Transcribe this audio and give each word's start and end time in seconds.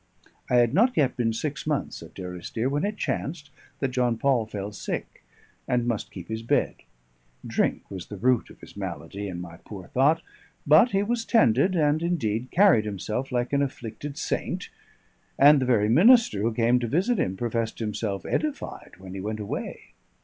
I 0.49 0.55
had 0.55 0.73
not 0.73 0.97
yet 0.97 1.15
been 1.15 1.31
six 1.31 1.67
months 1.67 2.01
at 2.01 2.15
Durrisdeer 2.15 2.69
when 2.71 2.83
it 2.83 2.97
chanced 2.97 3.51
that 3.77 3.89
John 3.91 4.17
Paul 4.17 4.47
fell 4.47 4.71
sick 4.71 5.23
and 5.67 5.85
must 5.87 6.09
keep 6.09 6.27
his 6.27 6.41
bed; 6.41 6.77
drink 7.45 7.83
was 7.91 8.07
the 8.07 8.17
root 8.17 8.49
of 8.49 8.61
his 8.61 8.75
malady, 8.75 9.27
in 9.27 9.39
my 9.39 9.57
poor 9.57 9.85
thought; 9.89 10.23
but 10.65 10.89
he 10.89 11.03
was 11.03 11.23
tended, 11.23 11.75
and 11.75 12.01
indeed 12.01 12.49
carried 12.49 12.85
himself, 12.85 13.31
like 13.31 13.53
an 13.53 13.61
afflicted 13.61 14.17
saint; 14.17 14.69
and 15.37 15.59
the 15.61 15.67
very 15.67 15.87
minister, 15.87 16.41
who 16.41 16.51
came 16.51 16.79
to 16.79 16.87
visit 16.87 17.19
him, 17.19 17.37
professed 17.37 17.77
himself 17.77 18.25
edified 18.25 18.93
when 18.97 19.13
he 19.13 19.21
went 19.21 19.39
away. 19.39 19.93